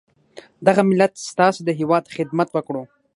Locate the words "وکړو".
2.51-2.83